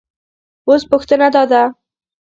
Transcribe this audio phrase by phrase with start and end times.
[0.67, 1.61] اوس پوښتنه دا ده